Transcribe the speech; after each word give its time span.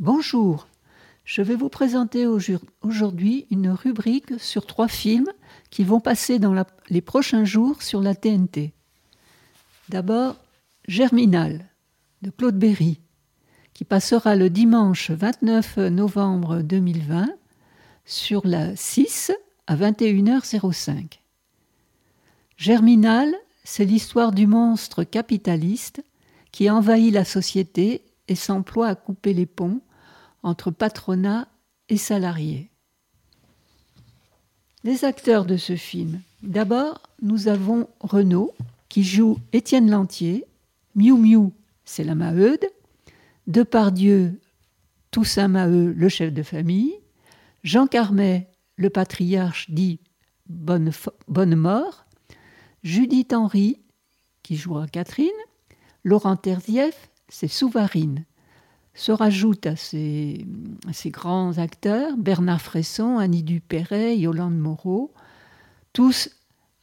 Bonjour, 0.00 0.66
je 1.24 1.40
vais 1.40 1.54
vous 1.54 1.68
présenter 1.68 2.26
aujourd'hui 2.26 3.46
une 3.52 3.70
rubrique 3.70 4.40
sur 4.40 4.66
trois 4.66 4.88
films 4.88 5.30
qui 5.70 5.84
vont 5.84 6.00
passer 6.00 6.40
dans 6.40 6.52
les 6.90 7.00
prochains 7.00 7.44
jours 7.44 7.80
sur 7.80 8.00
la 8.00 8.16
TNT. 8.16 8.72
D'abord, 9.90 10.34
Germinal 10.88 11.70
de 12.22 12.30
Claude 12.30 12.58
Berry, 12.58 12.98
qui 13.72 13.84
passera 13.84 14.34
le 14.34 14.50
dimanche 14.50 15.12
29 15.12 15.76
novembre 15.76 16.62
2020 16.62 17.28
sur 18.04 18.44
la 18.44 18.74
6 18.74 19.30
à 19.68 19.76
21h05. 19.76 21.20
Germinal, 22.56 23.32
c'est 23.62 23.84
l'histoire 23.84 24.32
du 24.32 24.48
monstre 24.48 25.04
capitaliste 25.04 26.02
qui 26.50 26.68
envahit 26.68 27.14
la 27.14 27.24
société 27.24 28.02
et 28.26 28.34
s'emploie 28.34 28.88
à 28.88 28.94
couper 28.96 29.34
les 29.34 29.46
ponts 29.46 29.80
entre 30.44 30.70
patronat 30.70 31.48
et 31.88 31.96
salariés. 31.96 32.70
Les 34.84 35.04
acteurs 35.04 35.46
de 35.46 35.56
ce 35.56 35.74
film. 35.74 36.20
D'abord, 36.42 37.02
nous 37.22 37.48
avons 37.48 37.88
Renaud 38.00 38.54
qui 38.88 39.02
joue 39.02 39.38
Étienne 39.52 39.90
Lantier, 39.90 40.44
Miu 40.94 41.14
Miu, 41.14 41.50
c'est 41.84 42.04
la 42.04 42.14
Maheude, 42.14 42.66
Depardieu, 43.46 44.40
Toussaint 45.10 45.48
Maheu, 45.48 45.92
le 45.92 46.08
chef 46.08 46.32
de 46.32 46.42
famille, 46.42 46.94
Jean 47.64 47.86
Carmet, 47.86 48.48
le 48.76 48.90
patriarche 48.90 49.70
dit 49.70 50.00
Bonne, 50.46 50.92
mort, 51.56 52.04
Judith 52.82 53.32
Henry, 53.32 53.80
qui 54.42 54.56
jouera 54.56 54.86
Catherine, 54.86 55.30
Laurent 56.04 56.36
Terzieff, 56.36 57.10
c'est 57.28 57.48
Souvarine. 57.48 58.26
Se 58.94 59.10
rajoutent 59.10 59.66
à 59.66 59.76
ces, 59.76 60.46
grands 61.06 61.58
acteurs 61.58 62.16
Bernard 62.16 62.62
Fresson, 62.62 63.18
Annie 63.18 63.42
Dupéret, 63.42 64.16
Yolande 64.16 64.56
Moreau, 64.56 65.12
tous 65.92 66.30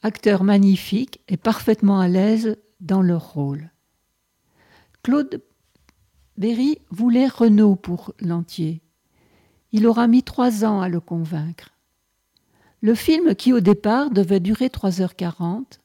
acteurs 0.02 0.44
magnifiques 0.44 1.20
et 1.28 1.36
parfaitement 1.36 2.00
à 2.00 2.08
l'aise 2.08 2.58
dans 2.80 3.02
leur 3.02 3.32
rôle. 3.32 3.70
Claude 5.02 5.42
Berry 6.36 6.78
voulait 6.90 7.28
Renault 7.28 7.76
pour 7.76 8.14
l'entier. 8.20 8.82
Il 9.72 9.86
aura 9.86 10.06
mis 10.06 10.22
trois 10.22 10.64
ans 10.64 10.80
à 10.80 10.88
le 10.88 11.00
convaincre. 11.00 11.70
Le 12.82 12.94
film, 12.94 13.34
qui 13.34 13.52
au 13.52 13.60
départ 13.60 14.10
devait 14.10 14.40
durer 14.40 14.66
3h40, 14.66 15.78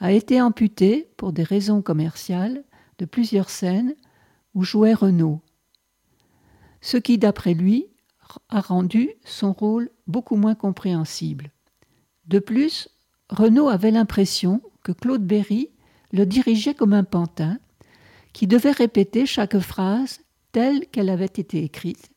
a 0.00 0.12
été 0.12 0.42
amputé, 0.42 1.08
pour 1.16 1.32
des 1.32 1.44
raisons 1.44 1.80
commerciales, 1.82 2.64
de 2.98 3.04
plusieurs 3.04 3.48
scènes 3.48 3.94
où 4.54 4.64
jouait 4.64 4.94
Renault. 4.94 5.40
Ce 6.82 6.98
qui, 6.98 7.16
d'après 7.16 7.54
lui, 7.54 7.86
a 8.48 8.60
rendu 8.60 9.10
son 9.24 9.52
rôle 9.52 9.90
beaucoup 10.06 10.36
moins 10.36 10.54
compréhensible. 10.54 11.50
De 12.26 12.38
plus, 12.38 12.88
Renault 13.30 13.68
avait 13.68 13.90
l'impression 13.90 14.60
que 14.82 14.92
Claude 14.92 15.26
Berry 15.26 15.70
le 16.12 16.26
dirigeait 16.26 16.74
comme 16.74 16.92
un 16.92 17.04
pantin 17.04 17.58
qui 18.32 18.46
devait 18.46 18.72
répéter 18.72 19.26
chaque 19.26 19.58
phrase 19.58 20.20
telle 20.52 20.86
qu'elle 20.88 21.08
avait 21.08 21.24
été 21.24 21.62
écrite. 21.62 22.10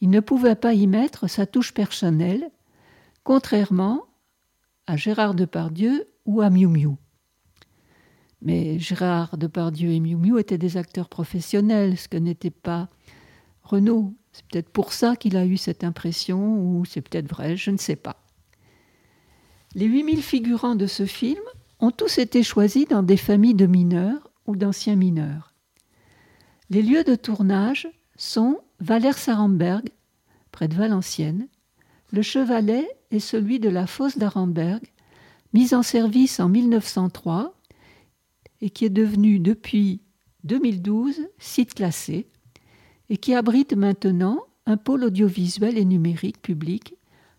Il 0.00 0.10
ne 0.10 0.20
pouvait 0.20 0.54
pas 0.54 0.74
y 0.74 0.86
mettre 0.86 1.28
sa 1.28 1.46
touche 1.46 1.72
personnelle, 1.72 2.50
contrairement 3.24 4.04
à 4.86 4.96
Gérard 4.96 5.34
Depardieu 5.34 6.08
ou 6.24 6.40
à 6.40 6.50
Miu 6.50 6.66
Miu. 6.66 6.96
Mais 8.40 8.78
Gérard 8.78 9.36
Depardieu 9.36 9.90
et 9.90 10.00
Miu 10.00 10.16
Miu 10.16 10.38
étaient 10.38 10.58
des 10.58 10.76
acteurs 10.76 11.08
professionnels, 11.08 11.98
ce 11.98 12.08
que 12.08 12.16
n'était 12.16 12.50
pas 12.50 12.88
Renaud. 13.68 14.14
C'est 14.32 14.46
peut-être 14.46 14.70
pour 14.70 14.92
ça 14.92 15.16
qu'il 15.16 15.36
a 15.36 15.46
eu 15.46 15.56
cette 15.56 15.84
impression, 15.84 16.58
ou 16.58 16.84
c'est 16.84 17.00
peut-être 17.00 17.28
vrai, 17.28 17.56
je 17.56 17.70
ne 17.70 17.76
sais 17.76 17.96
pas. 17.96 18.24
Les 19.74 19.86
8000 19.86 20.22
figurants 20.22 20.74
de 20.74 20.86
ce 20.86 21.06
film 21.06 21.42
ont 21.80 21.90
tous 21.90 22.18
été 22.18 22.42
choisis 22.42 22.86
dans 22.88 23.02
des 23.02 23.16
familles 23.16 23.54
de 23.54 23.66
mineurs 23.66 24.30
ou 24.46 24.56
d'anciens 24.56 24.96
mineurs. 24.96 25.54
Les 26.70 26.82
lieux 26.82 27.04
de 27.04 27.14
tournage 27.14 27.88
sont 28.16 28.58
Valère-Saramberg, 28.80 29.90
près 30.50 30.68
de 30.68 30.74
Valenciennes, 30.74 31.48
le 32.10 32.22
Chevalet 32.22 32.88
est 33.10 33.18
celui 33.18 33.60
de 33.60 33.68
la 33.68 33.86
fosse 33.86 34.16
d'Arenberg, 34.16 34.82
mise 35.52 35.74
en 35.74 35.82
service 35.82 36.40
en 36.40 36.48
1903 36.48 37.54
et 38.60 38.70
qui 38.70 38.86
est 38.86 38.90
devenu 38.90 39.38
depuis 39.38 40.00
2012 40.44 41.28
site 41.38 41.74
classé 41.74 42.28
et 43.10 43.16
qui 43.16 43.34
abrite 43.34 43.72
maintenant 43.72 44.44
un 44.66 44.76
pôle 44.76 45.04
audiovisuel 45.04 45.78
et 45.78 45.84
numérique 45.84 46.42
public 46.42 46.94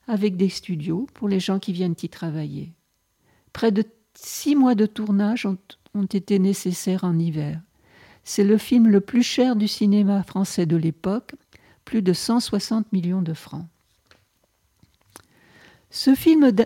avec 0.08 0.36
des 0.36 0.50
studios 0.50 1.08
pour 1.14 1.30
les 1.30 1.40
gens 1.40 1.60
qui 1.60 1.72
viennent 1.72 1.96
y 2.02 2.10
travailler. 2.10 2.74
Près 3.54 3.72
de 3.72 3.84
six 4.16 4.56
mois 4.56 4.76
de 4.76 4.88
tournage 4.88 5.46
ont, 5.46 5.58
été 6.12 6.40
nécessaires 6.40 7.04
en 7.04 7.18
hiver. 7.18 7.62
C'est 8.24 8.44
le 8.44 8.58
film 8.58 8.88
le 8.88 9.02
plus 9.02 9.24
cher 9.24 9.56
du 9.56 9.68
cinéma 9.68 10.24
français 10.24 10.66
de 10.66 10.76
l'époque, 10.76 11.36
plus 11.86 12.02
de 12.02 12.14
160 12.14 12.92
millions 12.94 13.22
de 13.22 13.34
francs. 13.34 13.66
Ce 15.90 16.16
film 16.16 16.52
de 16.52 16.66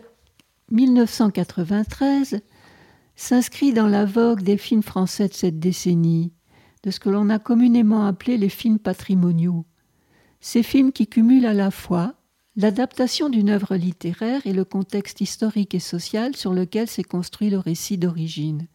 1993 0.71 2.41
s'inscrit 3.15 3.73
dans 3.73 3.87
la 3.87 4.05
vogue 4.05 4.41
des 4.41 4.57
films 4.57 4.83
français 4.83 5.27
de 5.27 5.33
cette 5.33 5.59
décennie, 5.59 6.31
de 6.83 6.91
ce 6.91 6.99
que 6.99 7.09
l'on 7.09 7.29
a 7.29 7.39
communément 7.39 8.05
appelé 8.05 8.37
les 8.37 8.49
films 8.49 8.79
patrimoniaux. 8.79 9.65
Ces 10.39 10.63
films 10.63 10.91
qui 10.91 11.07
cumulent 11.07 11.45
à 11.45 11.53
la 11.53 11.71
fois 11.71 12.15
l'adaptation 12.55 13.29
d'une 13.29 13.49
œuvre 13.49 13.75
littéraire 13.75 14.45
et 14.45 14.53
le 14.53 14.65
contexte 14.65 15.21
historique 15.21 15.73
et 15.73 15.79
social 15.79 16.35
sur 16.35 16.53
lequel 16.53 16.87
s'est 16.87 17.03
construit 17.03 17.49
le 17.49 17.57
récit 17.57 17.97
d'origine. 17.97 18.67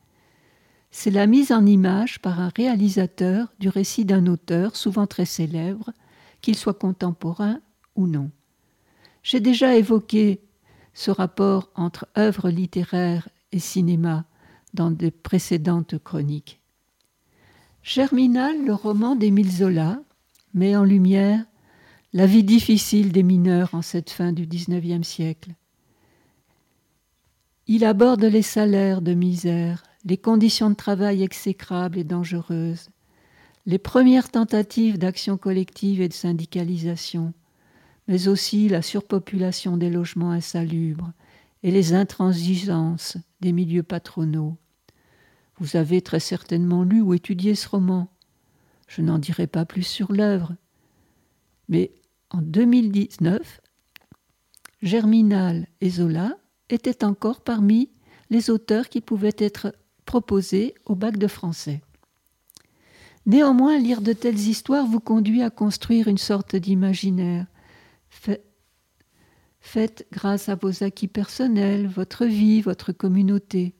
C'est 0.90 1.10
la 1.10 1.26
mise 1.26 1.52
en 1.52 1.66
image 1.66 2.18
par 2.20 2.40
un 2.40 2.50
réalisateur 2.56 3.52
du 3.58 3.68
récit 3.68 4.04
d'un 4.04 4.26
auteur, 4.26 4.74
souvent 4.74 5.06
très 5.06 5.26
célèbre, 5.26 5.92
qu'il 6.40 6.56
soit 6.56 6.74
contemporain 6.74 7.60
ou 7.94 8.06
non. 8.06 8.30
J'ai 9.22 9.40
déjà 9.40 9.76
évoqué 9.76 10.40
ce 10.94 11.10
rapport 11.10 11.70
entre 11.74 12.08
œuvre 12.16 12.48
littéraire 12.48 13.28
et 13.52 13.58
cinéma 13.58 14.24
dans 14.72 14.90
de 14.90 15.10
précédentes 15.10 15.98
chroniques. 15.98 16.57
Germinal, 17.88 18.66
le 18.66 18.74
roman 18.74 19.16
d'Émile 19.16 19.50
Zola, 19.50 20.02
met 20.52 20.76
en 20.76 20.84
lumière 20.84 21.42
la 22.12 22.26
vie 22.26 22.44
difficile 22.44 23.12
des 23.12 23.22
mineurs 23.22 23.70
en 23.72 23.80
cette 23.80 24.10
fin 24.10 24.34
du 24.34 24.46
XIXe 24.46 25.08
siècle. 25.08 25.54
Il 27.66 27.86
aborde 27.86 28.24
les 28.24 28.42
salaires 28.42 29.00
de 29.00 29.14
misère, 29.14 29.84
les 30.04 30.18
conditions 30.18 30.68
de 30.68 30.74
travail 30.74 31.22
exécrables 31.22 31.96
et 31.96 32.04
dangereuses, 32.04 32.90
les 33.64 33.78
premières 33.78 34.30
tentatives 34.30 34.98
d'action 34.98 35.38
collective 35.38 36.02
et 36.02 36.08
de 36.08 36.14
syndicalisation, 36.14 37.32
mais 38.06 38.28
aussi 38.28 38.68
la 38.68 38.82
surpopulation 38.82 39.78
des 39.78 39.88
logements 39.88 40.32
insalubres 40.32 41.12
et 41.62 41.70
les 41.70 41.94
intransigeances 41.94 43.16
des 43.40 43.52
milieux 43.52 43.82
patronaux. 43.82 44.58
Vous 45.60 45.76
avez 45.76 46.02
très 46.02 46.20
certainement 46.20 46.84
lu 46.84 47.00
ou 47.00 47.14
étudié 47.14 47.54
ce 47.54 47.68
roman. 47.68 48.08
Je 48.86 49.02
n'en 49.02 49.18
dirai 49.18 49.46
pas 49.46 49.64
plus 49.64 49.82
sur 49.82 50.12
l'œuvre. 50.12 50.54
Mais 51.68 51.92
en 52.30 52.40
2019, 52.40 53.60
Germinal 54.82 55.66
et 55.80 55.90
Zola 55.90 56.36
étaient 56.70 57.04
encore 57.04 57.40
parmi 57.40 57.90
les 58.30 58.50
auteurs 58.50 58.88
qui 58.88 59.00
pouvaient 59.00 59.36
être 59.38 59.74
proposés 60.04 60.74
au 60.86 60.94
bac 60.94 61.16
de 61.18 61.26
français. 61.26 61.82
Néanmoins, 63.26 63.78
lire 63.78 64.00
de 64.00 64.12
telles 64.12 64.38
histoires 64.38 64.86
vous 64.86 65.00
conduit 65.00 65.42
à 65.42 65.50
construire 65.50 66.08
une 66.08 66.18
sorte 66.18 66.56
d'imaginaire, 66.56 67.46
Faites 69.60 70.06
grâce 70.12 70.48
à 70.48 70.54
vos 70.54 70.82
acquis 70.82 71.08
personnels, 71.08 71.88
votre 71.88 72.24
vie, 72.24 72.62
votre 72.62 72.92
communauté. 72.92 73.74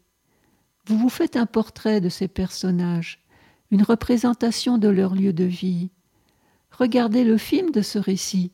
Vous 0.89 0.97
vous 0.97 1.11
faites 1.11 1.37
un 1.37 1.45
portrait 1.45 2.01
de 2.01 2.09
ces 2.09 2.29
personnages, 2.29 3.23
une 3.71 3.83
représentation 3.83 4.79
de 4.79 4.89
leur 4.89 5.15
lieu 5.15 5.35
de 5.35 5.45
vie. 5.45 5.91
Regardez 6.71 7.25
le 7.25 7.37
film 7.37 7.73
de 7.73 7.83
ce 7.83 7.99
récit, 7.99 8.53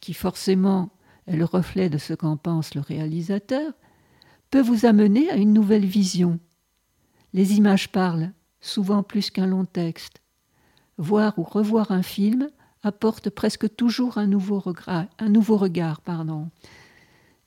qui 0.00 0.12
forcément 0.12 0.90
est 1.26 1.34
le 1.34 1.46
reflet 1.46 1.88
de 1.88 1.96
ce 1.96 2.12
qu'en 2.12 2.36
pense 2.36 2.74
le 2.74 2.82
réalisateur, 2.82 3.72
peut 4.50 4.60
vous 4.60 4.84
amener 4.84 5.30
à 5.30 5.36
une 5.36 5.54
nouvelle 5.54 5.86
vision. 5.86 6.38
Les 7.32 7.54
images 7.54 7.90
parlent, 7.90 8.32
souvent 8.60 9.02
plus 9.02 9.30
qu'un 9.30 9.46
long 9.46 9.64
texte. 9.64 10.20
Voir 10.98 11.38
ou 11.38 11.42
revoir 11.42 11.90
un 11.90 12.02
film 12.02 12.50
apporte 12.82 13.30
presque 13.30 13.74
toujours 13.76 14.18
un 14.18 14.26
nouveau 14.26 14.58
regard. 14.58 15.08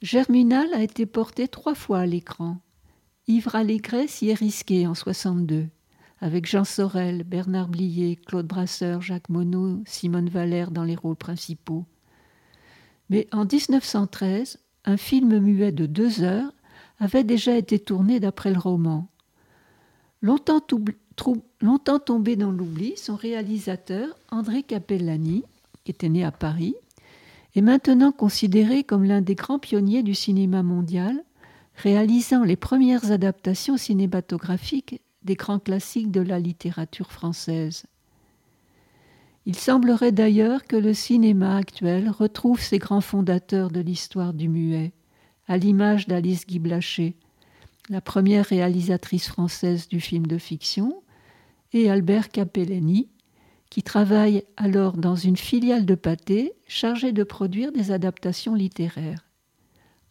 Germinal 0.01 0.73
a 0.73 0.81
été 0.81 1.05
porté 1.05 1.47
trois 1.47 1.75
fois 1.75 1.99
à 1.99 2.05
l'écran. 2.07 2.57
Yves 3.27 3.49
Allégret 3.53 4.07
s'y 4.07 4.29
est 4.29 4.35
risqué 4.35 4.85
en 4.85 4.93
62, 4.93 5.67
avec 6.19 6.45
Jean 6.45 6.63
Sorel, 6.63 7.23
Bernard 7.23 7.69
Blier, 7.69 8.17
Claude 8.17 8.45
Brasseur, 8.45 9.01
Jacques 9.01 9.29
Monod, 9.29 9.81
Simone 9.87 10.29
Valère 10.29 10.69
dans 10.69 10.83
les 10.83 10.95
rôles 10.95 11.15
principaux. 11.15 11.85
Mais 13.09 13.27
en 13.31 13.45
1913, 13.45 14.59
un 14.85 14.97
film 14.97 15.39
muet 15.39 15.71
de 15.71 15.87
deux 15.87 16.21
heures 16.21 16.53
avait 16.99 17.23
déjà 17.23 17.57
été 17.57 17.79
tourné 17.79 18.19
d'après 18.19 18.51
le 18.51 18.59
roman. 18.59 19.07
Longtemps, 20.21 20.61
longtemps 21.61 21.99
tombé 21.99 22.35
dans 22.35 22.51
l'oubli, 22.51 22.95
son 22.95 23.15
réalisateur, 23.15 24.15
André 24.29 24.61
Capellani, 24.61 25.43
qui 25.83 25.91
était 25.91 26.09
né 26.09 26.23
à 26.23 26.31
Paris, 26.31 26.75
est 27.55 27.61
maintenant 27.61 28.11
considéré 28.11 28.83
comme 28.83 29.03
l'un 29.03 29.21
des 29.21 29.35
grands 29.35 29.59
pionniers 29.59 30.03
du 30.03 30.13
cinéma 30.13 30.61
mondial, 30.61 31.23
réalisant 31.75 32.43
les 32.43 32.55
premières 32.55 33.11
adaptations 33.11 33.77
cinématographiques 33.77 35.01
des 35.23 35.35
grands 35.35 35.59
classiques 35.59 36.11
de 36.11 36.21
la 36.21 36.39
littérature 36.39 37.11
française. 37.11 37.85
Il 39.45 39.55
semblerait 39.55 40.11
d'ailleurs 40.11 40.63
que 40.63 40.75
le 40.75 40.93
cinéma 40.93 41.57
actuel 41.57 42.09
retrouve 42.09 42.61
ses 42.61 42.79
grands 42.79 43.01
fondateurs 43.01 43.69
de 43.69 43.79
l'histoire 43.79 44.33
du 44.33 44.49
muet, 44.49 44.93
à 45.47 45.57
l'image 45.57 46.07
d'Alice 46.07 46.47
Guy 46.47 46.59
Blaché, 46.59 47.15
la 47.89 48.01
première 48.01 48.45
réalisatrice 48.45 49.27
française 49.27 49.87
du 49.87 49.99
film 49.99 50.25
de 50.25 50.39
fiction, 50.39 51.03
et 51.73 51.89
Albert 51.89 52.29
Capellini, 52.29 53.09
qui 53.69 53.83
travaille 53.83 54.43
alors 54.57 54.97
dans 54.97 55.15
une 55.15 55.37
filiale 55.37 55.85
de 55.85 55.95
Pathé 55.95 56.53
chargée 56.67 57.11
de 57.11 57.23
produire 57.23 57.71
des 57.71 57.91
adaptations 57.91 58.55
littéraires. 58.55 59.24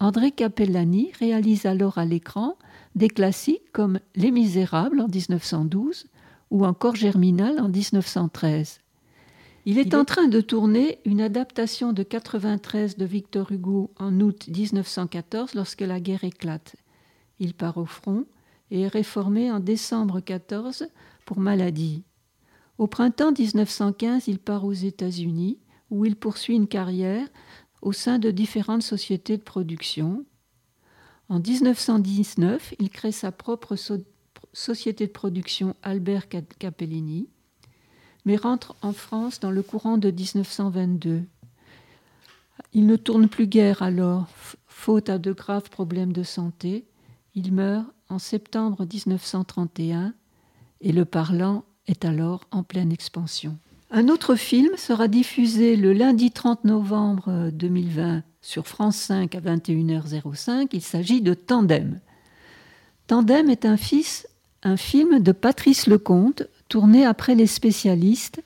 André 0.00 0.32
Capellani 0.32 1.12
réalise 1.18 1.66
alors 1.66 1.98
à 1.98 2.04
l'écran 2.04 2.56
des 2.94 3.08
classiques 3.08 3.72
comme 3.72 4.00
Les 4.14 4.30
Misérables 4.30 5.00
en 5.00 5.08
1912 5.08 6.06
ou 6.50 6.64
encore 6.64 6.96
Germinal 6.96 7.58
en 7.60 7.68
1913. 7.68 8.80
Il 9.66 9.78
est 9.78 9.94
en 9.94 10.04
train 10.04 10.28
de 10.28 10.42
tourner 10.42 10.98
une 11.06 11.22
adaptation 11.22 11.92
de 11.92 12.02
93 12.02 12.98
de 12.98 13.04
Victor 13.06 13.50
Hugo 13.50 13.90
en 13.98 14.20
août 14.20 14.46
1914 14.48 15.54
lorsque 15.54 15.80
la 15.80 16.00
guerre 16.00 16.24
éclate. 16.24 16.76
Il 17.40 17.54
part 17.54 17.78
au 17.78 17.86
front 17.86 18.26
et 18.70 18.82
est 18.82 18.88
réformé 18.88 19.50
en 19.50 19.60
décembre 19.60 20.20
14 20.20 20.86
pour 21.24 21.38
maladie. 21.38 22.02
Au 22.76 22.86
printemps 22.88 23.32
1915, 23.32 24.28
il 24.28 24.38
part 24.38 24.64
aux 24.64 24.72
États-Unis 24.72 25.58
où 25.90 26.04
il 26.04 26.16
poursuit 26.16 26.56
une 26.56 26.68
carrière 26.68 27.26
au 27.84 27.92
sein 27.92 28.18
de 28.18 28.30
différentes 28.30 28.82
sociétés 28.82 29.36
de 29.36 29.42
production. 29.42 30.24
En 31.28 31.38
1919, 31.38 32.74
il 32.78 32.90
crée 32.90 33.12
sa 33.12 33.30
propre 33.30 33.76
société 34.52 35.06
de 35.06 35.12
production 35.12 35.74
Albert 35.82 36.28
Capellini 36.58 37.28
mais 38.24 38.36
rentre 38.36 38.74
en 38.82 38.92
France 38.92 39.40
dans 39.40 39.50
le 39.50 39.62
courant 39.62 39.98
de 39.98 40.10
1922. 40.10 41.24
Il 42.72 42.86
ne 42.86 42.96
tourne 42.96 43.28
plus 43.28 43.46
guère 43.46 43.82
alors, 43.82 44.26
faute 44.66 45.08
à 45.08 45.18
de 45.18 45.32
graves 45.32 45.70
problèmes 45.70 46.12
de 46.12 46.22
santé. 46.22 46.86
Il 47.34 47.52
meurt 47.52 47.86
en 48.08 48.18
septembre 48.18 48.86
1931 48.90 50.14
et 50.80 50.92
le 50.92 51.04
parlant 51.04 51.64
est 51.86 52.04
alors 52.04 52.44
en 52.50 52.62
pleine 52.62 52.92
expansion. 52.92 53.58
Un 53.96 54.08
autre 54.08 54.34
film 54.34 54.70
sera 54.76 55.06
diffusé 55.06 55.76
le 55.76 55.92
lundi 55.92 56.32
30 56.32 56.64
novembre 56.64 57.50
2020 57.52 58.24
sur 58.42 58.66
France 58.66 58.96
5 58.96 59.32
à 59.36 59.40
21h05. 59.40 60.66
Il 60.72 60.82
s'agit 60.82 61.22
de 61.22 61.32
Tandem. 61.32 62.00
Tandem 63.06 63.48
est 63.50 63.64
un, 63.64 63.76
fils, 63.76 64.26
un 64.64 64.76
film 64.76 65.20
de 65.20 65.30
Patrice 65.30 65.86
Lecomte 65.86 66.42
tourné 66.68 67.06
après 67.06 67.36
Les 67.36 67.46
spécialistes, 67.46 68.42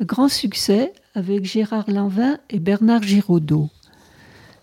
grand 0.00 0.30
succès 0.30 0.94
avec 1.14 1.44
Gérard 1.44 1.90
Lanvin 1.90 2.38
et 2.48 2.58
Bernard 2.58 3.02
Giraudot. 3.02 3.68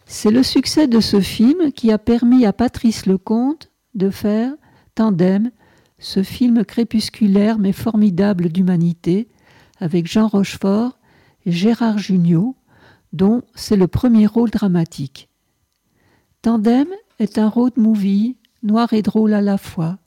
C'est 0.07 0.31
le 0.31 0.41
succès 0.41 0.87
de 0.87 0.99
ce 0.99 1.21
film 1.21 1.71
qui 1.73 1.91
a 1.91 1.99
permis 1.99 2.47
à 2.47 2.53
Patrice 2.53 3.05
Lecomte 3.05 3.69
de 3.93 4.09
faire 4.09 4.51
Tandem, 4.95 5.51
ce 5.99 6.23
film 6.23 6.65
crépusculaire 6.65 7.59
mais 7.59 7.71
formidable 7.71 8.49
d'humanité, 8.49 9.27
avec 9.83 10.07
Jean 10.07 10.29
Rochefort 10.29 10.97
et 11.45 11.51
Gérard 11.51 11.97
Jugnot, 11.97 12.55
dont 13.11 13.41
c'est 13.53 13.75
le 13.75 13.87
premier 13.87 14.27
rôle 14.27 14.49
dramatique. 14.49 15.27
Tandem 16.41 16.87
est 17.19 17.37
un 17.37 17.49
road 17.49 17.73
movie, 17.75 18.37
noir 18.63 18.93
et 18.93 19.01
drôle 19.01 19.33
à 19.33 19.41
la 19.41 19.57
fois. 19.57 19.97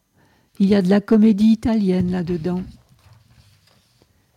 Il 0.59 0.67
y 0.67 0.75
a 0.75 0.81
de 0.81 0.89
la 0.89 1.03
comédie 1.03 1.53
italienne 1.53 2.11
là-dedans 2.11 2.63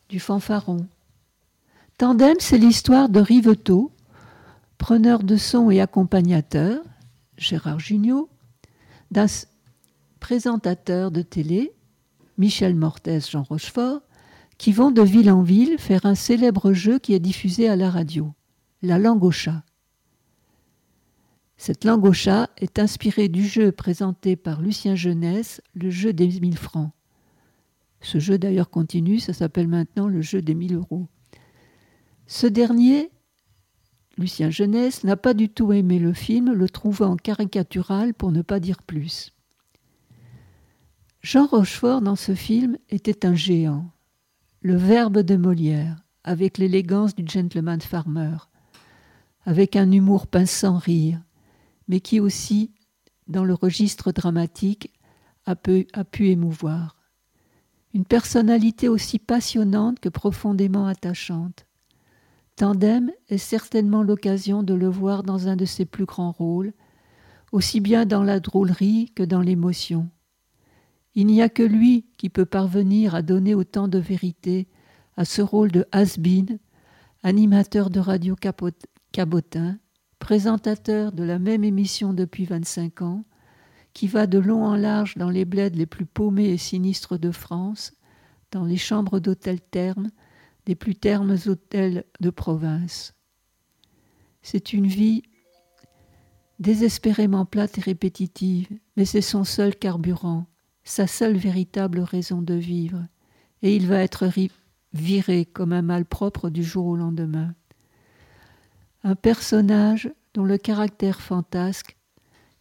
du 0.10 0.20
fanfaron. 0.20 0.88
Tandem, 1.98 2.36
c'est 2.40 2.58
l'histoire 2.58 3.08
de 3.08 3.22
Riveteau, 3.22 3.94
preneur 4.78 5.24
de 5.24 5.38
son 5.38 5.72
et 5.72 5.80
accompagnateur, 5.80 6.84
Gérard 7.38 7.80
Jugnot, 7.80 8.28
d'un 9.12 9.28
présentateur 10.20 11.12
de 11.12 11.22
télé, 11.22 11.72
Michel 12.38 12.76
Mortez, 12.76 13.22
Jean 13.22 13.44
Rochefort, 13.44 14.02
qui 14.60 14.74
vont 14.74 14.92
de 14.92 15.02
ville 15.02 15.32
en 15.32 15.42
ville 15.42 15.80
faire 15.80 16.06
un 16.06 16.16
célèbre 16.16 16.74
jeu 16.74 17.00
qui 17.00 17.14
est 17.14 17.20
diffusé 17.20 17.70
à 17.70 17.78
la 17.78 17.90
radio, 17.90 18.34
la 18.82 19.00
langue 19.00 19.24
au 19.24 19.32
chat. 19.32 19.64
Cette 21.56 21.86
langue 21.86 22.06
au 22.06 22.14
chat 22.14 22.50
est 22.58 22.78
inspirée 22.78 23.30
du 23.30 23.48
jeu 23.48 23.72
présenté 23.72 24.36
par 24.36 24.62
Lucien 24.62 24.96
Jeunesse, 24.96 25.62
le 25.74 25.90
jeu 25.90 26.12
des 26.12 26.28
mille 26.42 26.58
francs. 26.58 26.92
Ce 28.02 28.20
jeu 28.20 28.38
d'ailleurs 28.38 28.70
continue, 28.70 29.20
ça 29.20 29.34
s'appelle 29.34 29.70
maintenant 29.70 30.08
le 30.08 30.22
jeu 30.22 30.42
des 30.42 30.56
1000 30.56 30.76
euros. 30.76 31.08
Ce 32.28 32.46
dernier, 32.46 33.12
Lucien 34.18 34.50
Jeunesse, 34.50 35.06
n'a 35.06 35.16
pas 35.16 35.34
du 35.34 35.50
tout 35.50 35.72
aimé 35.72 36.00
le 36.00 36.14
film, 36.14 36.52
le 36.52 36.70
trouvant 36.70 37.16
caricatural 37.16 38.14
pour 38.14 38.34
ne 38.34 38.42
pas 38.42 38.60
dire 38.60 38.84
plus. 38.84 39.34
Jean 41.22 41.46
Rochefort, 41.46 42.02
dans 42.02 42.16
ce 42.18 42.36
film, 42.36 42.78
était 42.90 43.26
un 43.26 43.36
géant, 43.36 43.90
le 44.62 44.76
verbe 44.76 45.20
de 45.20 45.36
Molière, 45.36 46.04
avec 46.24 46.58
l'élégance 46.58 47.16
du 47.16 47.26
gentleman 47.26 47.82
farmer, 47.82 48.38
avec 49.46 49.76
un 49.76 49.92
humour 49.92 50.28
pinçant 50.28 50.78
rire, 50.78 51.22
mais 51.88 52.00
qui 52.00 52.20
aussi, 52.20 52.72
dans 53.28 53.44
le 53.44 53.54
registre 53.54 54.12
dramatique, 54.12 54.94
a 55.46 55.56
pu 55.56 56.30
émouvoir 56.30 57.00
une 57.94 58.06
personnalité 58.06 58.88
aussi 58.88 59.20
passionnante 59.20 60.00
que 60.00 60.10
profondément 60.10 60.86
attachante. 60.86 61.66
Tandem 62.56 63.12
est 63.30 63.38
certainement 63.38 64.04
l'occasion 64.04 64.64
de 64.64 64.74
le 64.74 64.88
voir 64.88 65.24
dans 65.24 65.48
un 65.48 65.56
de 65.56 65.66
ses 65.66 65.86
plus 65.86 66.06
grands 66.06 66.32
rôles, 66.32 66.74
aussi 67.52 67.80
bien 67.80 68.06
dans 68.06 68.24
la 68.24 68.40
drôlerie 68.40 69.12
que 69.16 69.24
dans 69.24 69.42
l'émotion. 69.42 70.10
Il 71.20 71.28
n'y 71.28 71.42
a 71.42 71.50
que 71.50 71.64
lui 71.64 72.06
qui 72.16 72.30
peut 72.30 72.46
parvenir 72.46 73.14
à 73.14 73.22
donner 73.22 73.54
autant 73.54 73.90
de 73.90 74.00
vérité 74.00 74.70
à 75.18 75.26
ce 75.26 75.42
rôle 75.42 75.70
de 75.70 75.86
has-been, 75.92 76.60
animateur 77.24 77.90
de 77.90 78.00
radio 78.00 78.38
cabotin, 79.12 79.80
présentateur 80.20 81.12
de 81.12 81.26
la 81.26 81.38
même 81.38 81.66
émission 81.66 82.14
depuis 82.14 82.46
25 82.46 83.02
ans, 83.02 83.26
qui 83.92 84.08
va 84.08 84.28
de 84.28 84.40
long 84.40 84.64
en 84.64 84.78
large 84.78 85.18
dans 85.18 85.30
les 85.30 85.44
bleds 85.44 85.76
les 85.76 85.86
plus 85.86 86.06
paumés 86.06 86.52
et 86.52 86.58
sinistres 86.58 87.20
de 87.20 87.32
France, 87.32 87.92
dans 88.52 88.64
les 88.64 88.78
chambres 88.78 89.20
d'hôtels 89.20 89.60
termes, 89.60 90.12
des 90.66 90.76
plus 90.76 90.96
termes 90.96 91.36
hôtels 91.48 92.06
de 92.22 92.30
province. 92.30 93.14
C'est 94.42 94.72
une 94.72 94.88
vie 94.88 95.24
désespérément 96.60 97.44
plate 97.44 97.78
et 97.78 97.82
répétitive, 97.82 98.70
mais 98.96 99.04
c'est 99.04 99.20
son 99.20 99.44
seul 99.44 99.76
carburant, 99.76 100.46
sa 100.90 101.06
seule 101.06 101.38
véritable 101.38 102.00
raison 102.00 102.42
de 102.42 102.56
vivre, 102.56 103.06
et 103.62 103.76
il 103.76 103.86
va 103.86 104.00
être 104.00 104.28
viré 104.92 105.46
comme 105.46 105.72
un 105.72 105.84
malpropre 105.84 106.50
du 106.50 106.64
jour 106.64 106.88
au 106.88 106.96
lendemain. 106.96 107.54
Un 109.04 109.14
personnage 109.14 110.12
dont 110.34 110.46
le 110.46 110.58
caractère 110.58 111.22
fantasque 111.22 111.96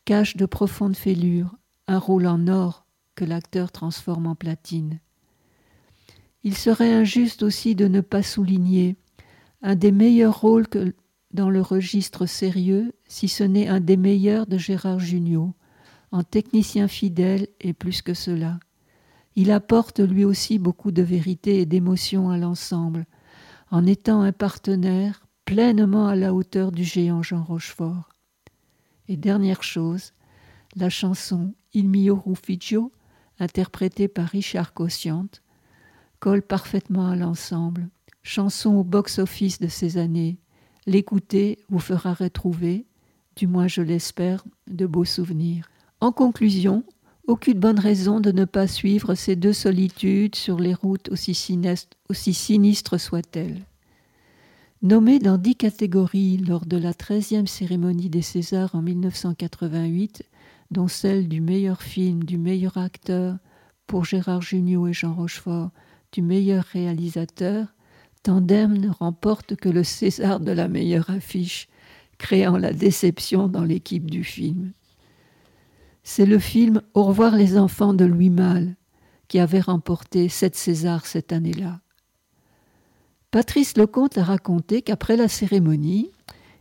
cache 0.05 0.37
de 0.37 0.45
profondes 0.45 0.95
fêlures, 0.95 1.57
un 1.87 1.99
rôle 1.99 2.27
en 2.27 2.49
or 2.49 2.85
que 3.15 3.25
l'acteur 3.25 3.73
transforme 3.73 4.27
en 4.27 4.35
platine. 4.35 5.01
Il 6.45 6.55
serait 6.55 6.93
injuste 6.93 7.43
aussi 7.43 7.75
de 7.75 7.89
ne 7.89 8.03
pas 8.03 8.23
souligner 8.23 8.97
un 9.63 9.75
des 9.75 9.91
meilleurs 9.91 10.39
rôles 10.39 10.69
que 10.69 10.95
dans 11.33 11.49
le 11.49 11.63
registre 11.63 12.27
sérieux, 12.27 12.93
si 13.07 13.27
ce 13.27 13.43
n'est 13.43 13.69
un 13.69 13.81
des 13.81 13.97
meilleurs 13.97 14.47
de 14.47 14.59
Gérard 14.59 15.01
Jugnot, 15.01 15.55
en 16.13 16.23
technicien 16.23 16.89
fidèle 16.89 17.49
et 17.61 17.73
plus 17.73 18.03
que 18.03 18.15
cela. 18.15 18.59
Il 19.37 19.51
apporte 19.51 20.01
lui 20.01 20.25
aussi 20.25 20.59
beaucoup 20.59 20.91
de 20.91 21.03
vérité 21.03 21.61
et 21.61 21.67
d'émotion 21.67 22.31
à 22.31 22.39
l'ensemble, 22.39 23.07
en 23.71 23.87
étant 23.87 24.23
un 24.23 24.33
partenaire 24.33 25.27
pleinement 25.45 26.09
à 26.09 26.17
la 26.17 26.35
hauteur 26.35 26.73
du 26.73 26.85
géant 26.85 27.23
Jean 27.23 27.47
Et 29.09 29.17
dernière 29.17 29.63
chose, 29.63 30.13
la 30.77 30.91
chanson 30.91 31.55
Il 31.73 31.89
mio 31.89 32.17
Rufficio, 32.17 32.93
interprété 33.39 34.09
par 34.09 34.29
Richard 34.29 34.75
Cossiant, 34.75 35.29
colle 36.21 36.43
parfaitement 36.43 37.09
à 37.09 37.17
l'ensemble. 37.17 37.89
Chanson 38.23 38.75
au 38.75 38.85
box-office 38.85 39.61
de 39.61 39.69
ces 39.69 39.97
années. 39.97 40.39
L'écouter 40.87 41.59
vous 41.69 41.79
fera 41.79 42.13
retrouver, 42.13 42.87
du 43.37 43.47
moins 43.47 43.69
je 43.69 43.83
l'espère, 43.83 44.45
de 44.67 44.87
beaux 44.87 45.05
souvenirs. 45.05 45.69
En 46.01 46.13
conclusion, 46.13 46.85
aucune 47.27 47.59
bonne 47.59 47.81
raison 47.81 48.21
de 48.21 48.31
ne 48.31 48.45
pas 48.45 48.69
suivre 48.69 49.17
ces 49.17 49.35
deux 49.35 49.53
solitudes 49.53 50.37
sur 50.37 50.59
les 50.61 50.73
routes 50.73 51.09
aussi 51.11 51.35
sinistres, 51.35 53.01
soient-elles. 53.01 53.63
Nommé 54.81 55.19
dans 55.19 55.39
dix 55.39 55.57
catégories 55.57 56.37
lors 56.37 56.67
de 56.67 56.77
la 56.77 56.95
treizième 56.95 57.49
cérémonie 57.49 58.11
des 58.11 58.23
Césars 58.23 58.77
en 58.77 58.83
1988, 58.83 60.23
dont 60.71 60.87
celle 60.87 61.27
du 61.27 61.41
meilleur 61.41 61.83
film, 61.83 62.23
du 62.23 62.39
meilleur 62.39 62.77
acteur 62.77 63.37
pour 63.89 64.05
Gérard 64.05 64.43
Jugnot 64.43 64.87
et 64.87 64.93
Jean 64.93 65.15
Rochefort, 65.15 65.71
du 66.13 66.23
meilleur 66.23 66.63
réalisateur, 66.65 67.75
Tandem 68.23 68.79
ne 68.79 68.91
remporte 68.91 69.57
que 69.57 69.69
le 69.69 69.83
César 69.83 70.39
de 70.39 70.53
la 70.53 70.69
meilleure 70.69 71.11
affiche, 71.11 71.69
créant 72.19 72.57
la 72.57 72.73
déception 72.73 73.49
dans 73.49 73.65
l'équipe 73.65 74.09
du 74.09 74.23
film. 74.23 74.73
C'est 76.11 76.25
le 76.25 76.39
film 76.39 76.81
Au 76.95 77.05
revoir 77.05 77.37
les 77.37 77.59
enfants 77.59 77.93
de 77.93 78.07
Louis 78.07 78.31
Malle 78.31 78.77
qui 79.29 79.39
avait 79.39 79.61
remporté 79.61 80.31
sept 80.31 80.57
Césars 80.57 81.05
cette 81.05 81.35
année-là. 81.35 81.83
Patrice 83.31 83.77
Lecomte 83.77 84.17
a 84.17 84.25
raconté 84.25 84.81
qu'après 84.81 85.19
la 85.19 85.29
cérémonie, 85.29 86.11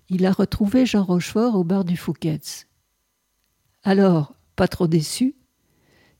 il 0.09 0.25
a 0.25 0.33
retrouvé 0.33 0.85
Jean 0.85 1.05
Rochefort 1.05 1.55
au 1.55 1.63
bar 1.63 1.85
du 1.85 1.95
Fouquet's. 1.95 2.67
Alors, 3.83 4.35
pas 4.57 4.67
trop 4.67 4.85
déçu? 4.85 5.33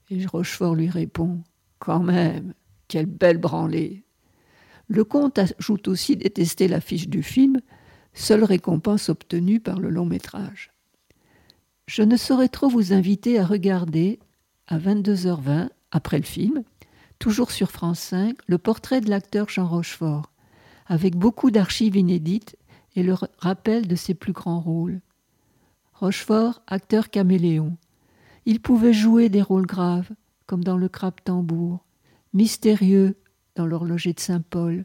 Et 0.08 0.24
Rochefort 0.24 0.74
lui 0.74 0.88
répond 0.88 1.42
Quand 1.80 2.02
même, 2.02 2.54
quelle 2.88 3.04
belle 3.04 3.38
branlée 3.38 4.06
Le 4.88 5.04
comte 5.04 5.38
ajoute 5.38 5.86
aussi 5.88 6.16
détester 6.16 6.66
l'affiche 6.66 7.10
du 7.10 7.22
film, 7.22 7.60
seule 8.14 8.44
récompense 8.44 9.10
obtenue 9.10 9.60
par 9.60 9.80
le 9.80 9.90
long 9.90 10.06
métrage. 10.06 10.70
Je 11.88 12.02
ne 12.02 12.18
saurais 12.18 12.50
trop 12.50 12.68
vous 12.68 12.92
inviter 12.92 13.38
à 13.38 13.46
regarder, 13.46 14.18
à 14.66 14.78
22h20, 14.78 15.70
après 15.90 16.18
le 16.18 16.24
film, 16.24 16.62
toujours 17.18 17.50
sur 17.50 17.70
France 17.70 18.00
5, 18.00 18.36
le 18.46 18.58
portrait 18.58 19.00
de 19.00 19.08
l'acteur 19.08 19.48
Jean 19.48 19.66
Rochefort, 19.66 20.30
avec 20.86 21.16
beaucoup 21.16 21.50
d'archives 21.50 21.96
inédites 21.96 22.56
et 22.94 23.02
le 23.02 23.14
rappel 23.38 23.88
de 23.88 23.96
ses 23.96 24.12
plus 24.12 24.34
grands 24.34 24.60
rôles. 24.60 25.00
Rochefort, 25.94 26.60
acteur 26.66 27.08
caméléon. 27.08 27.74
Il 28.44 28.60
pouvait 28.60 28.92
jouer 28.92 29.30
des 29.30 29.40
rôles 29.40 29.64
graves, 29.64 30.10
comme 30.44 30.62
dans 30.62 30.76
Le 30.76 30.90
crabe 30.90 31.22
tambour, 31.24 31.86
mystérieux 32.34 33.16
dans 33.56 33.64
L'horloger 33.64 34.12
de 34.12 34.20
Saint-Paul, 34.20 34.84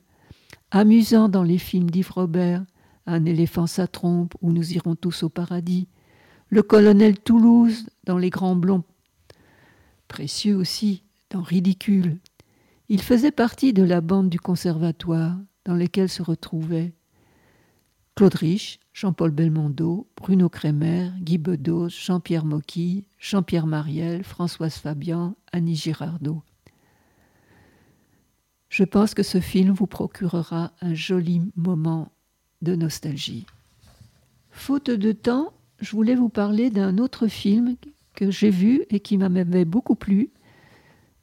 amusant 0.72 1.27
dans 1.27 1.43
les 1.43 1.57
films 1.57 1.89
d'Yves 1.89 2.13
Robert, 2.13 2.63
Un 3.07 3.25
éléphant 3.25 3.67
sa 3.67 3.88
trompe 3.88 4.36
ou 4.41 4.53
Nous 4.53 4.72
irons 4.72 4.95
tous 4.95 5.24
au 5.24 5.29
paradis, 5.29 5.89
le 6.53 6.62
colonel 6.62 7.19
Toulouse 7.19 7.89
dans 8.03 8.19
Les 8.19 8.29
Grands 8.29 8.55
Blonds, 8.55 8.83
précieux 10.07 10.55
aussi 10.55 11.01
dans 11.31 11.41
Ridicule. 11.41 12.19
Il 12.89 13.01
faisait 13.01 13.31
partie 13.31 13.74
de 13.74 13.81
la 13.81 14.01
bande 14.01 14.29
du 14.29 14.39
conservatoire 14.39 15.36
dans 15.65 15.74
laquelle 15.74 16.10
se 16.10 16.22
retrouvaient 16.22 16.93
Claude 18.13 18.36
Rich, 18.36 18.79
Jean-Paul 18.93 19.31
Belmondo, 19.31 20.07
Bruno 20.15 20.48
Kremer, 20.48 21.10
Guy 21.22 21.39
Bedos, 21.39 21.89
Jean-Pierre 21.89 22.45
Mocky, 22.45 23.07
Jean-Pierre 23.17 23.65
Mariel, 23.65 24.24
Françoise 24.24 24.75
Fabian, 24.75 25.36
Annie 25.51 25.75
Girardot. 25.75 26.43
Je 28.69 28.83
pense 28.83 29.15
que 29.15 29.24
ce 29.24 29.39
film 29.39 29.72
vous 29.72 29.88
procurera 29.88 30.74
un 30.81 30.93
joli 30.93 31.41
moment 31.55 32.12
de 32.62 32.75
nostalgie. 32.75 33.48
Faute 34.51 34.91
de 34.91 35.13
temps, 35.13 35.51
je 35.84 35.92
voulais 35.92 36.16
vous 36.16 36.30
parler 36.30 36.70
d'un 36.70 36.98
autre 36.98 37.28
film 37.28 37.75
que 38.16 38.32
j'ai 38.32 38.50
vu 38.50 38.84
et 38.90 39.02
qui 39.02 39.18
m'avait 39.18 39.66
beaucoup 39.66 39.96
plu. 39.96 40.32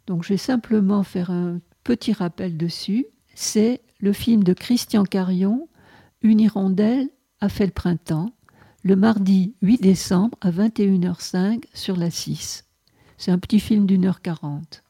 Donc 0.07 0.23
je 0.23 0.31
vais 0.31 0.37
simplement 0.37 1.03
faire 1.03 1.31
un 1.31 1.61
petit 1.83 2.13
rappel 2.13 2.57
dessus. 2.57 3.07
C'est 3.35 3.81
le 4.01 4.13
film 4.13 4.45
de 4.45 4.53
Christian 4.53 5.05
Carion, 5.05 5.69
Une 6.23 6.41
hirondelle 6.41 7.09
a 7.41 7.49
fait 7.49 7.65
le 7.65 7.73
printemps, 7.73 8.35
le 8.83 8.97
mardi 8.97 9.55
8 9.63 9.81
décembre 9.81 10.37
à 10.43 10.51
21h05 10.51 11.65
sur 11.73 11.97
la 11.97 12.11
6. 12.11 12.67
C'est 13.17 13.31
un 13.31 13.39
petit 13.39 13.61
film 13.61 13.87
d'une 13.87 14.05
heure 14.05 14.21
quarante. 14.21 14.83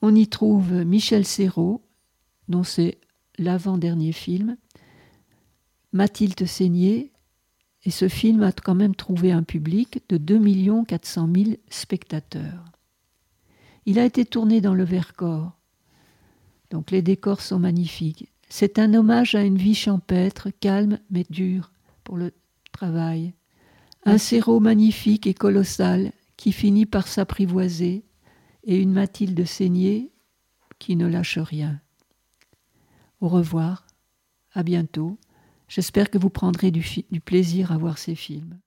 On 0.00 0.14
y 0.14 0.28
trouve 0.28 0.72
Michel 0.72 1.26
Serrault, 1.26 1.82
dont 2.48 2.62
c'est 2.62 2.98
l'avant-dernier 3.36 4.12
film, 4.12 4.56
Mathilde 5.92 6.46
Seigné, 6.46 7.12
et 7.84 7.90
ce 7.90 8.08
film 8.08 8.42
a 8.42 8.52
quand 8.52 8.74
même 8.74 8.94
trouvé 8.94 9.32
un 9.32 9.42
public 9.42 10.02
de 10.08 10.16
2 10.16 10.84
400 10.84 11.28
000 11.34 11.50
spectateurs. 11.68 12.64
Il 13.86 13.98
a 13.98 14.04
été 14.04 14.24
tourné 14.24 14.60
dans 14.60 14.74
le 14.74 14.84
Vercors, 14.84 15.52
donc 16.70 16.90
les 16.90 17.02
décors 17.02 17.40
sont 17.40 17.58
magnifiques. 17.58 18.28
C'est 18.48 18.78
un 18.78 18.92
hommage 18.94 19.34
à 19.34 19.42
une 19.42 19.58
vie 19.58 19.74
champêtre, 19.74 20.50
calme 20.60 20.98
mais 21.10 21.24
dure 21.30 21.72
pour 22.04 22.16
le 22.16 22.32
travail. 22.72 23.34
Un 24.04 24.18
sérot 24.18 24.60
magnifique 24.60 25.26
et 25.26 25.34
colossal 25.34 26.12
qui 26.36 26.52
finit 26.52 26.86
par 26.86 27.08
s'apprivoiser 27.08 28.04
et 28.64 28.76
une 28.76 28.92
Mathilde 28.92 29.44
saignée 29.44 30.12
qui 30.78 30.96
ne 30.96 31.06
lâche 31.06 31.38
rien. 31.38 31.80
Au 33.20 33.28
revoir, 33.28 33.86
à 34.54 34.62
bientôt 34.62 35.18
J'espère 35.68 36.10
que 36.10 36.18
vous 36.18 36.30
prendrez 36.30 36.70
du, 36.70 36.82
plaisir 37.20 37.72
à 37.72 37.78
voir 37.78 37.98
ces 37.98 38.14
films. 38.14 38.58